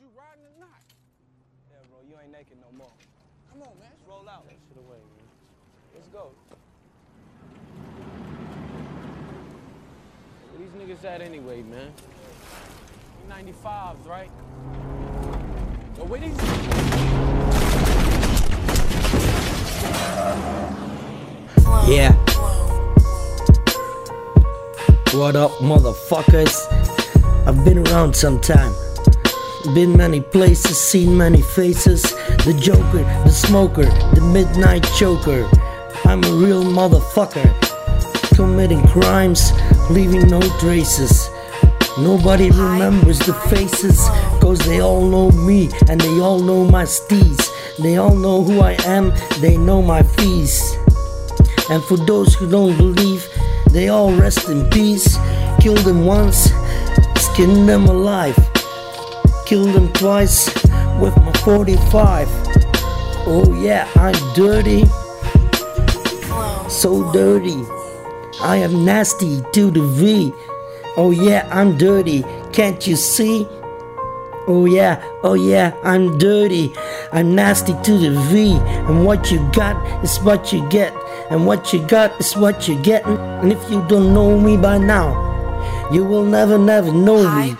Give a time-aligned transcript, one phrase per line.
[0.00, 0.80] you riding or not?
[1.70, 2.92] Yeah, bro, you ain't naked no more.
[3.52, 3.90] Come on, man.
[3.90, 4.46] Let's roll out.
[4.48, 5.28] That shit away, man.
[5.94, 6.32] Let's go.
[10.48, 11.92] Where these niggas at anyway, man?
[13.28, 14.30] 95s, right?
[15.98, 16.36] Yo, where these
[21.86, 22.12] Yeah.
[25.12, 26.56] What up, motherfuckers?
[27.46, 28.72] I've been around some time.
[29.62, 32.02] Been many places, seen many faces.
[32.44, 35.48] The Joker, the smoker, the midnight choker.
[36.06, 37.46] I'm a real motherfucker.
[38.34, 39.52] Committing crimes,
[39.90, 41.28] leaving no traces.
[41.98, 44.00] Nobody remembers the faces,
[44.40, 47.38] cause they all know me and they all know my steez.
[47.78, 50.74] They all know who I am, they know my fees.
[51.68, 53.28] And for those who don't believe,
[53.70, 55.18] they all rest in peace.
[55.60, 56.50] Kill them once,
[57.16, 58.38] skin them alive.
[59.50, 60.46] Kill them twice
[61.00, 62.28] with my 45.
[63.26, 64.84] Oh yeah, I'm dirty.
[66.68, 67.60] So dirty.
[68.40, 70.32] I am nasty to the V.
[70.96, 72.22] Oh yeah, I'm dirty.
[72.52, 73.48] Can't you see?
[74.46, 76.72] Oh yeah, oh yeah, I'm dirty.
[77.10, 78.52] I'm nasty to the V.
[78.86, 80.94] And what you got is what you get.
[81.28, 83.18] And what you got is what you're getting.
[83.18, 85.10] And if you don't know me by now,
[85.90, 87.56] you will never, never know me.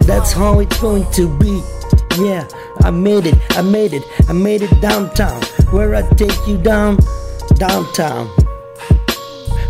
[0.00, 1.62] That's how it's going to be.
[2.18, 2.48] Yeah,
[2.80, 5.42] I made it, I made it, I made it downtown.
[5.70, 6.98] Where I take you down,
[7.54, 8.28] downtown.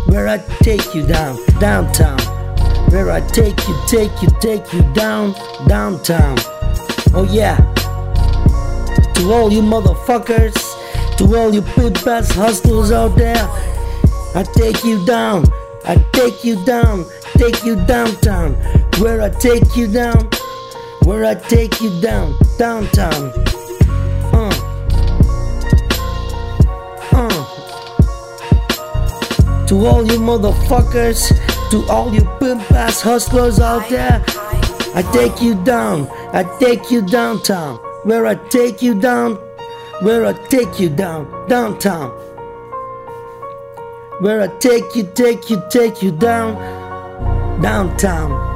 [0.07, 2.19] Where I take you down, downtown.
[2.91, 5.33] Where I take you, take you, take you down,
[5.67, 6.37] downtown.
[7.13, 7.57] Oh yeah.
[9.15, 10.55] To all you motherfuckers,
[11.17, 11.61] to all you
[12.07, 13.45] ass hustlers out there,
[14.35, 15.45] I take you down,
[15.87, 17.05] I take you down,
[17.37, 18.55] take you downtown.
[18.99, 20.29] Where I take you down,
[21.05, 23.31] where I take you down, downtown.
[24.33, 24.51] Uh.
[27.13, 27.45] Uh.
[29.67, 31.31] To all you motherfuckers,
[31.71, 34.21] to all you pimp ass hustlers out there,
[34.93, 37.77] I take you down, I take you downtown.
[38.03, 39.35] Where I take you down,
[40.01, 42.26] where I take you down, downtown.
[44.19, 46.55] Where I take you, take you, take you down,
[47.61, 48.46] downtown.